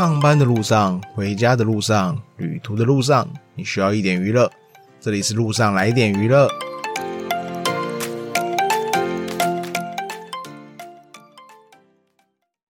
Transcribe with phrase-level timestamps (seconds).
[0.00, 4.50] 上班的路上、回家的路上、旅途的路上，你需要一点娱乐。
[4.98, 6.48] 这里是路上来点娱乐。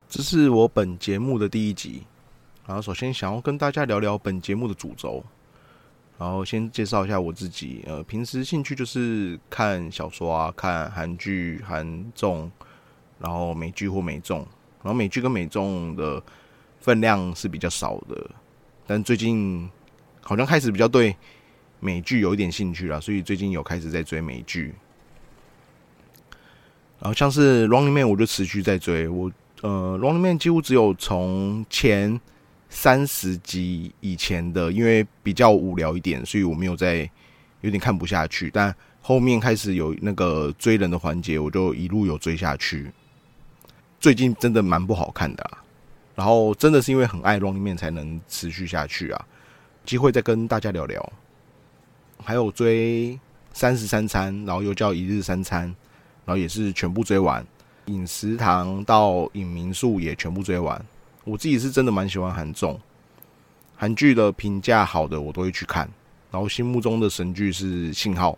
[0.09, 2.03] 这是我本节目的第一集。
[2.67, 5.23] 然后，首先想要跟大家聊聊本节目的主轴。
[6.19, 7.85] 然后，先介绍一下我自己。
[7.87, 12.51] 呃，平时兴趣就是看小说啊，看韩剧、韩综，
[13.21, 14.39] 然后美剧或美综。
[14.83, 16.21] 然后，美剧跟美综的
[16.81, 18.31] 分量是比较少的，
[18.87, 19.71] 但最近
[20.21, 21.15] 好像开始比较对
[21.79, 24.75] 美剧有一点兴趣了，所以最近有开始在追美剧。
[26.99, 29.09] 然后，像是《Running Man》，我就持续在追。
[29.09, 29.31] 我
[29.63, 32.21] 呃，《Running Man》几乎只有从前。
[32.73, 36.99] 三十集以前的，因为比较无聊一点，所以我没有在
[37.63, 38.49] 有点看不下去。
[38.49, 38.73] 但
[39.03, 42.89] 后面开始有那个追人的环节，我就一路有追下去。
[43.99, 45.51] 最近真的蛮不好看的，
[46.21, 49.27] 然后真的是因为很爱 Running Man 才能持续下去啊。
[49.87, 51.13] 机会再跟大家聊聊。
[52.23, 53.19] 还有追
[53.55, 55.63] 三十三餐，然后又叫一日三餐，
[56.27, 57.43] 然后也是全部追完。
[57.87, 60.85] 饮食堂到影民宿也全部追完。
[61.25, 62.79] 我自己是真的蛮喜欢韩综，
[63.75, 65.89] 韩剧的评价好的我都会去看，
[66.31, 68.33] 然后心目中的神剧是《信号》，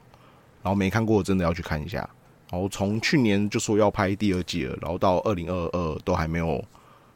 [0.62, 2.08] 然后没看过真的要去看一下。
[2.48, 6.64] 然后从去年就说要拍第二季了，然后到二零二二都还没有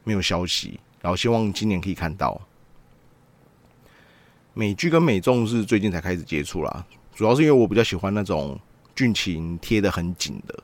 [0.06, 2.40] 没有消息，然后希望今年可以看到。
[4.54, 8.56] 美剧跟美综是最近才开始接触啦，主要是因为我比较喜欢那种
[8.94, 10.56] 剧情贴的很紧的，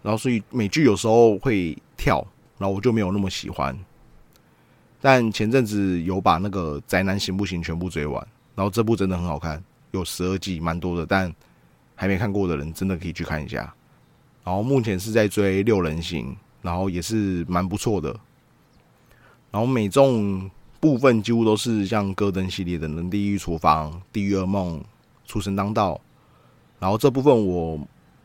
[0.00, 2.24] 然后所以美剧有时候会跳，
[2.56, 3.76] 然后我就没有那么喜欢。
[5.00, 8.24] 但前阵子有把那个《宅男行不行》全部追完，
[8.54, 11.04] 然后这部真的很好看，有十二季，蛮多的。
[11.04, 11.34] 但
[11.96, 13.74] 还没看过的人真的可以去看一下。
[14.44, 18.18] 然后目前是在追《六人行》，然后也是蛮不错的。
[19.52, 20.50] 然后美综
[20.80, 24.80] 部分几乎都是像戈登系列的《人地狱厨房》《地狱噩梦》
[25.24, 25.94] 《厨神当道》，
[26.80, 27.78] 然后这部分我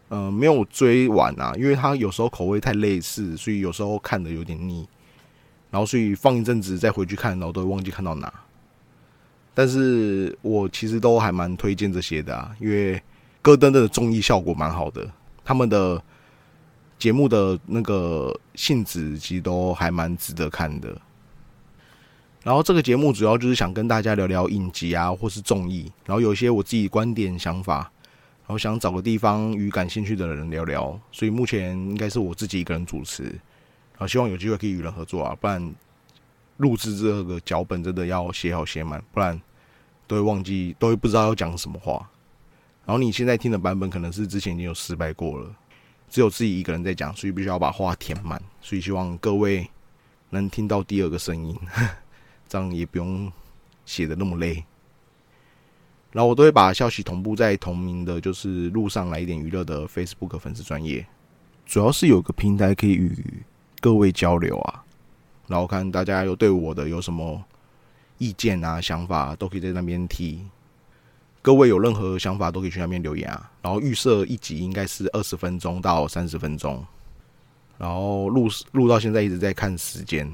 [0.10, 4.88] 呃没有追完啊，因为它有时候口味太类似，所以有时候看的有点腻。
[5.70, 8.34] 然后，所以放一阵子再回去看，然后都会忘记看到哪。
[9.54, 13.00] 但是我其实都还蛮推荐这些的啊，因为
[13.42, 15.06] 戈登的综艺效果蛮好的，
[15.44, 16.02] 他们的
[16.98, 21.00] 节目的那个性质其实都还蛮值得看的。
[22.48, 30.98] 然后这个节目主要就是想跟大家聊聊影集啊，或是综艺，然后有一些我自己观点想法，然后想找个地方与感兴趣的人聊聊。
[31.12, 33.38] 所以目前应该是我自己一个人主持。
[33.98, 35.76] 啊，希望有机会可以与人合作啊，不然
[36.56, 39.38] 录制这个脚本真的要写好写满，不然
[40.08, 42.10] 都会忘记，都会不知道要讲什么话。
[42.86, 45.54] 然后你现在听的版本可能是之前已经有失败过了，
[46.10, 48.42] 只有自己一个人在讲，所以必须要把话填满。
[48.62, 49.70] 所以希望各位
[50.30, 51.54] 能听到第二个声音，
[52.48, 53.32] 这样也不用
[53.86, 54.64] 写的那么累。
[56.12, 61.06] 然后我都会把消息同步在同名的，就是路上来一点娱乐的 Facebook 粉丝专业，
[61.66, 63.44] 主要是有个平台可以与。
[63.80, 64.84] 各位交流啊，
[65.46, 67.40] 然后看大家有对我的有什么
[68.18, 70.44] 意见啊、想法，都可以在那边提。
[71.44, 73.52] 各位有任何想法都可以去那边留言啊。
[73.62, 76.84] 然后预设一集应该是二十分钟到三十分钟，
[77.78, 80.28] 然后录录到现在一直在看时间，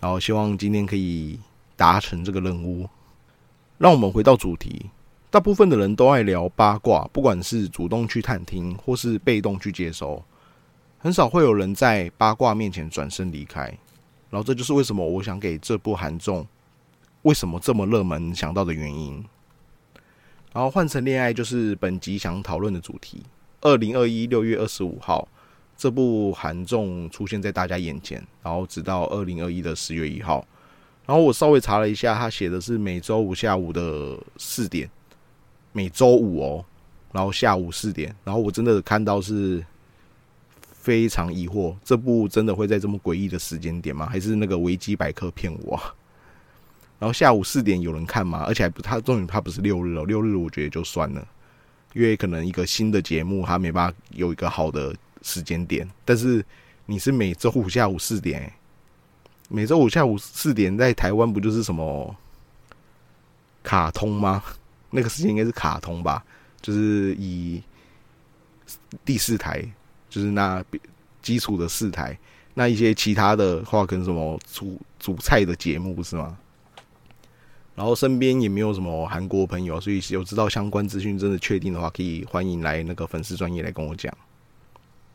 [0.00, 1.38] 然后希望今天可以
[1.76, 2.88] 达成这个任务。
[3.78, 4.90] 让我们回到主题，
[5.30, 10.22] 大部分的人都爱聊八卦，不管是主动去探听，或是被动去接收。
[10.98, 13.62] 很少会有人在八卦面前转身离开，
[14.30, 16.46] 然后这就是为什么我想给这部韩综
[17.22, 19.24] 为什么这么热门想到的原因。
[20.52, 23.22] 然后换成恋爱就是本集想讨论的主题。
[23.60, 25.26] 二零二一六月二十五号，
[25.76, 30.46] 这部韩综出现在大家眼前，然后直到二零二一的十月一号。
[31.06, 34.90] 然后我稍微查了一下，他写的是每周五下午的四点，
[35.72, 36.64] 每周五哦，
[37.12, 38.14] 然后下午四点。
[38.24, 39.64] 然后我真的看到是。
[40.84, 44.04] 非常疑惑，这部真的会在这么诡异的时间点吗？
[44.04, 45.80] 还是那个维基百科骗我？
[47.00, 48.44] 然后下午四点有人看吗？
[48.46, 51.26] 而且还不，他重点他不是六日哦，六日我觉得就算了，
[51.94, 54.94] 因为可能一个新的节目他没办法有一个好的
[55.24, 55.90] 时间点。
[56.04, 56.46] 但是
[56.86, 58.52] 你是每周五下午四点，
[59.48, 62.14] 每周五下午四点在台湾不就是什么
[63.64, 64.40] 卡通吗？
[64.90, 66.24] 那个时间应该是卡通吧？
[66.62, 67.60] 就是以
[69.04, 69.68] 第四台。
[70.10, 70.64] 就是那
[71.22, 72.16] 基础的四台，
[72.54, 76.38] 那一些其他的话，跟什么主主菜的节目是吗？
[77.74, 84.16] 然后身边也没有什么韩国朋友，所以有知道相关资讯，真的确定的话，可以欢迎来那个粉丝专业来跟我讲。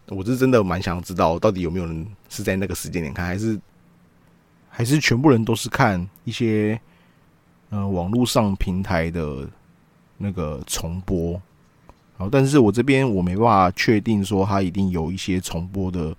[0.09, 3.59] 我是真的蛮想知道，到底有没有人是在那个时间点看，还是
[4.69, 6.79] 还是全部人都是看一些
[7.69, 9.47] 呃网络上平台的
[10.17, 11.33] 那个重播？
[12.17, 16.13] 然后，但是我这边我没办法确定说它一定有一些重播的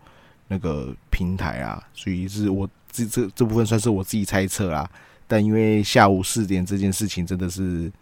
[0.49, 4.91] 那个平台啊，所以是我这这这部分算是我自己猜测啦。
[5.27, 7.93] 但因为下午四点这件事情真的是，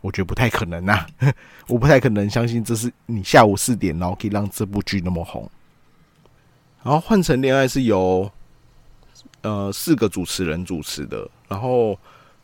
[0.00, 1.06] 我觉得不太可能呐，
[1.68, 5.50] 我不太可能相信这是你下午四点然后可以让这部剧那么红。
[6.82, 8.30] 然后换成恋爱是由
[9.42, 11.98] 呃四个主持人主持的，然后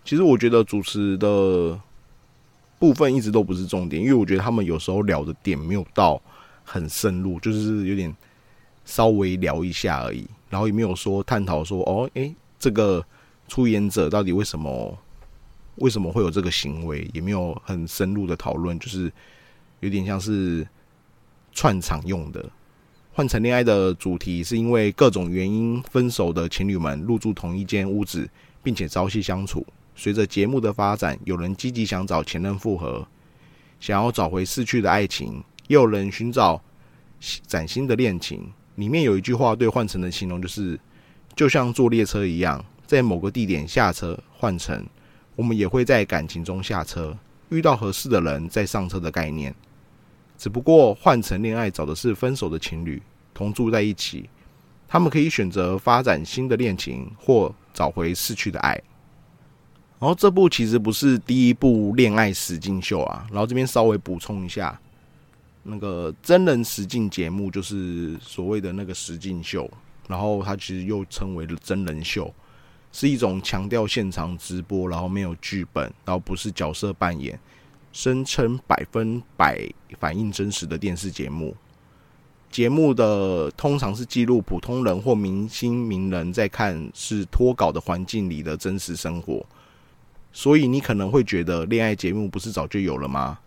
[0.04, 1.78] 其实我觉得主持的
[2.78, 6.20] 部分一直都不是重点，因为我觉得他们有时候聊的点没有到
[6.64, 8.14] 很深入，就是有点
[8.84, 13.04] 稍微聊一下而已，然后也没有说探讨说哦，诶，这个。
[13.48, 14.96] 出演者到底为什么
[15.76, 19.12] 为什么会有这个行为，也没有很深入的讨论，就是
[19.80, 20.66] 有点像是
[21.52, 22.50] 串场用的。
[23.12, 28.28] 换成恋爱的主题是因为各种原因分手的情侣们入住同一间屋子，
[28.62, 29.66] 并且朝夕相处。
[29.94, 33.06] 随着节目的发展，有人积极想找前任复合，
[33.78, 36.62] 想要找回逝去的爱情，也有人寻找
[37.46, 38.50] 崭新的恋情。
[38.76, 40.80] 里面有一句话对换成的形容就是，
[41.36, 42.64] 就像坐列车一样。
[42.86, 44.84] 在某个地点下车换乘，
[45.34, 47.16] 我们也会在感情中下车，
[47.48, 49.54] 遇到合适的人再上车的概念。
[50.36, 53.00] 只不过换成恋爱找的是分手的情侣
[53.32, 54.28] 同住在一起，
[54.88, 58.80] 他们可以选择发展新的恋情或找回逝去的爱。
[60.00, 64.76] 然后这部其实不是第一部恋爱实境秀啊，然后这边稍微补充一下，
[65.62, 69.70] 那个真人实境节目就是所谓的那个实境秀，
[70.08, 72.34] 然后它其实又称为真人秀。
[72.92, 77.40] 是一种强调现场直播，然后没有剧本，然后不是角色扮演，
[77.90, 79.66] 声称百分百
[79.98, 81.56] 反映真实的电视节目。
[82.50, 89.42] 节目的通常是记录普通人或明星名人在看是脱稿的环境里的真实生活。
[90.34, 93.38] 所以你可能会觉得恋爱节目不是早就有了吗？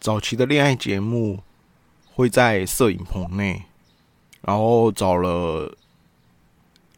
[0.00, 1.38] 早期的恋爱节目
[2.14, 3.62] 会在摄影棚内，
[4.42, 5.72] 然后找了。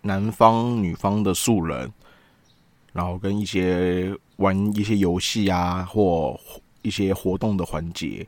[0.03, 1.93] 男方、女方的素人，
[2.93, 6.39] 然后跟一些玩一些游戏啊，或
[6.83, 8.27] 一些活动的环节，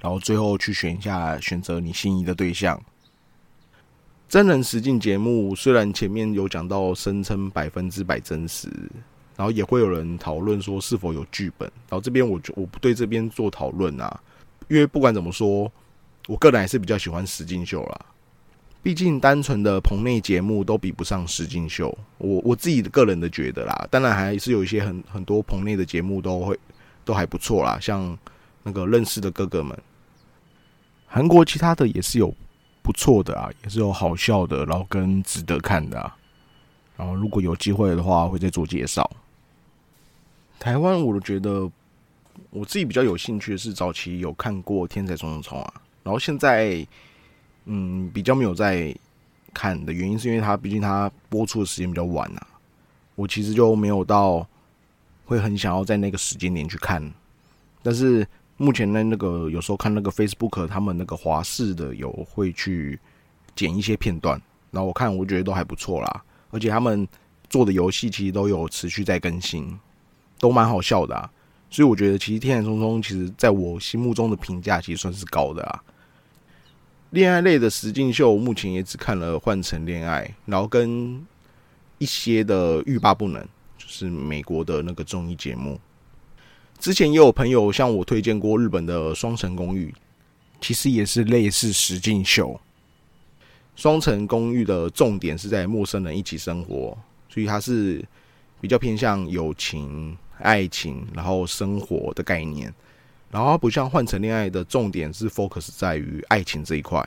[0.00, 2.80] 然后最后去选一下，选择你心仪的对象。
[4.28, 8.68] 真人实境节目虽然前面有讲到声称百分之百真实，
[9.36, 14.20] 然后也会有人讨论说是否有剧本，然后这边我就我不对这边做讨论啊，
[14.68, 15.70] 因为不管怎么说，
[16.28, 18.06] 我个人还是比较喜欢实境秀啦。
[18.82, 21.96] 毕竟，单纯的棚内节目都比不上实境秀。
[22.18, 26.58] 我我自己的个人的觉得啦，当然还是有一些很很多棚内的节目都会
[27.04, 28.18] 都还不错啦，像
[28.64, 29.78] 那个认识的哥哥们。
[31.06, 32.34] 韩国其他的也是有
[32.82, 36.00] 不错的啊，也是有好笑的，然后跟值得看的。
[36.00, 36.16] 啊。
[36.96, 39.08] 然后如果有机会的话，会再做介绍。
[40.58, 41.70] 台湾，我觉得
[42.50, 46.84] 我自己比较有兴趣的是早期有看过《天才冲冲冲》啊，然后现在。
[47.66, 48.94] 嗯，比较没有在
[49.54, 52.46] 看的原因，是因为它毕竟它播出的时间比较晚啊。
[53.14, 54.46] 我其实就没有到
[55.24, 57.12] 会很想要在那个时间点去看。
[57.82, 58.26] 但是
[58.56, 62.98] 目前呢，那个有时候看那个 Facebook，他们那个华视的有会去
[63.54, 66.22] 剪一些片段，然后我看我觉得都还不错啦。
[66.50, 67.06] 而且他们
[67.48, 69.78] 做的游戏其实都有持续在更新，
[70.38, 71.30] 都蛮好笑的啊。
[71.70, 75.82] 所以我觉得其实《天眼松松》其实在我心目中的评价其实算是高的啊。
[77.12, 81.22] 恋爱类的实境秀，目前也只看了《换成恋爱》，然后跟
[81.98, 83.42] 一些的欲罢不能，
[83.76, 85.78] 就是美国的那个综艺节目。
[86.78, 89.88] 之前也有朋友向我推荐过日本的《双层公寓》，
[90.58, 92.58] 其实也是类似实境秀。
[93.76, 96.96] 《双层公寓》的重点是在陌生人一起生活，
[97.28, 98.02] 所以它是
[98.58, 102.72] 比较偏向友情、爱情，然后生活的概念。
[103.32, 107.02] 然后不像换成恋爱的重点是 focus 在于爱情这一块，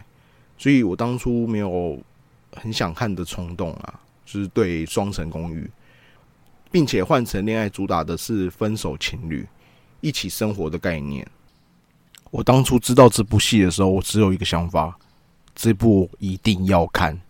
[0.57, 2.01] 所以我当初没有
[2.51, 5.69] 很想看的冲动啊，就是对双层公寓，
[6.71, 9.47] 并且换成恋爱主打的是分手情侣
[10.01, 11.25] 一起生活的概念。
[12.31, 14.97] 我当初知道这部戏的时候，我只有一个想法：
[15.53, 17.21] 这部一定要看。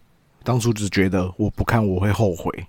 [0.42, 2.66] 当初只觉得我不看我会后悔，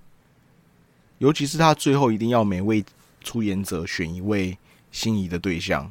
[1.19, 2.85] 尤其是他最后一定要每位
[3.23, 4.59] 出演者选一位
[4.91, 5.89] 心仪的对象。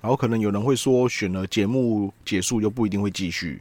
[0.00, 3.60] 然后可能有人会说，选了节目结束就不一定会继续，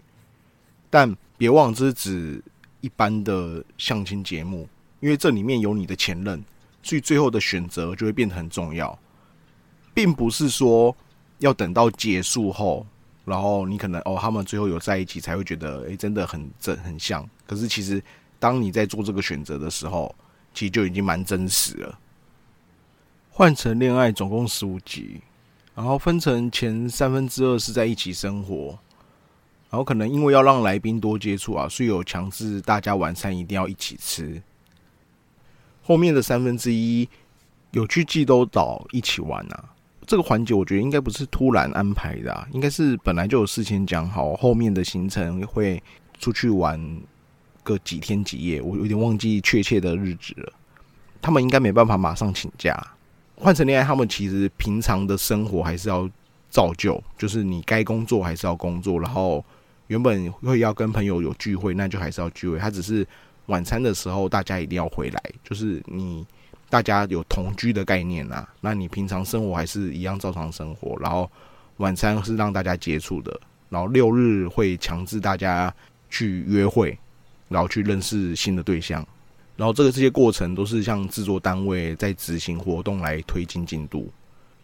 [0.89, 2.43] 但别忘这是指
[2.81, 4.67] 一般的相亲节目，
[4.99, 6.43] 因为这里面有你的前任，
[6.83, 8.97] 所以最后的选择就会变得很重要，
[9.93, 10.95] 并不是说
[11.39, 12.85] 要等到结束后，
[13.25, 18.01] 然后你可能哦他们最后有在一起才会觉得哎真的很真很像，可是其实
[18.39, 20.13] 当你在做这个选择的时候，
[20.53, 21.99] 其实就已经蛮真实了。
[23.31, 25.21] 换成恋爱总共十五集，
[25.77, 28.69] 然后分成前三分之二是在一起生活，
[29.69, 34.41] 然后可能因为要让来宾多接触啊，所以有强制大家晚餐一定要一起吃。
[35.83, 37.07] 后面的三分之一
[37.69, 39.65] 有去济州岛一起玩啊，
[40.07, 45.81] 这个环节我觉得应该不是突然安排的，应该是本来就有事先讲好，后面的行程会
[46.17, 46.81] 出去玩
[47.61, 50.53] 个几天几夜，我有点忘记确切的日子了。
[51.21, 52.75] 他们应该没办法马上请假。
[53.39, 56.09] 换成恋爱，他们其实平常的生活还是要
[56.49, 59.43] 照旧，就是你该工作还是要工作，然后
[59.87, 62.57] 原本会要跟朋友有聚会，那就还是要聚会。
[62.57, 63.07] 他只是
[63.45, 66.25] 晚餐的时候大家一定要回来，就是你
[66.69, 68.47] 大家有同居的概念啊。
[68.59, 71.29] 那你平常生活还是一样照常生活，然后
[71.77, 73.39] 晚餐是让大家接触的，
[73.69, 75.71] 然后六日会强制大家
[76.09, 76.97] 去约会，
[77.49, 79.07] 然后去认识新的对象。
[79.57, 84.07] 然后这个这些过程都是像制作单位在执行活动来推进进度，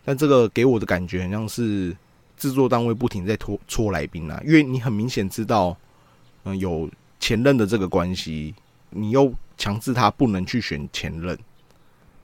[0.05, 1.93] 但这个给我的感觉很像是
[2.38, 5.75] 制作单位不停在拖搓来宾啊，因为你很明显知道，
[6.43, 6.88] 嗯，有
[7.19, 8.53] 前任的这个关系，
[8.91, 11.35] 你又强制他不能去选前任，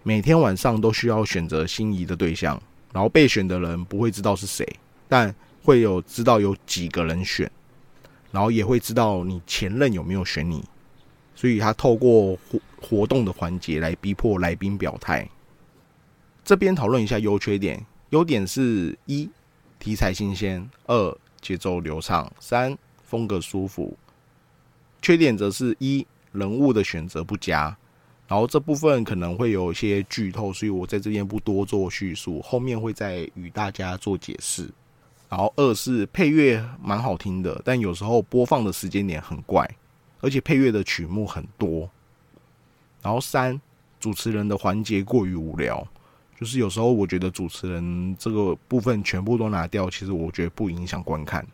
[0.04, 2.62] 每天晚上都需要选择心仪的对象，
[2.94, 4.64] 然后备选的人不会知道是谁，
[5.08, 5.34] 但
[5.64, 7.50] 会有知道有几个人选，
[8.32, 10.64] 然后也会知道你前任有没有选你。
[11.40, 15.26] 所以他透过活活动的环节来逼迫来宾表态。
[16.44, 17.82] 这边讨论一下优缺点。
[18.10, 19.30] 优点是一
[19.80, 23.98] 题材新鲜，二节奏流畅，三风格舒服。
[25.02, 27.74] 缺点则是一人物的选择不佳。
[28.28, 34.70] 然后这部分可能会有一些剧透，所以我在这边不多做叙述，后面会再与大家做解释。
[35.30, 39.66] 然后二是配乐蛮好听的，但有时候播放的时间点很怪。
[40.22, 41.90] 而且配乐的曲目很多，
[43.02, 43.60] 然后三
[44.00, 45.86] 主持人的环节过于无聊，
[46.40, 51.46] 就是有时候我觉得主持人这个部分全部都拿掉，其实我觉得不影响观看。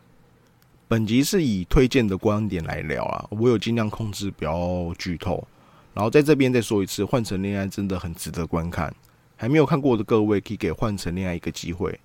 [0.88, 5.46] 本集是以推荐的观点来聊啊，我有尽量控制不要剧透，
[5.94, 8.94] 然后在这边再说一次，《换成恋爱》真的很值得观看，
[9.36, 12.00] 还没有看过的各位可以给《换成恋爱》一个机会。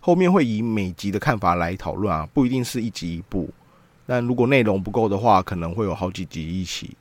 [0.00, 3.48] 后面会以每集的看法来讨论啊，不一定是一集一部。
[4.06, 6.96] 但如果内容不够的话，可能会有好几集一起。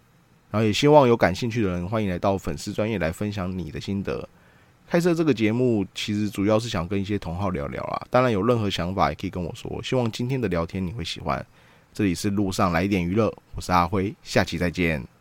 [0.51, 4.27] 然后也希望有感兴趣的人，欢迎来到粉丝专业来分享你的心得。
[4.88, 9.81] 开设这个节目其实主要是想跟一些同好聊聊啦，当然有任何想法也可以跟我说。
[9.83, 11.45] 希望今天的聊天你会喜欢。
[11.93, 15.14] 这里是路上来点娱乐，我是阿辉，下期再见。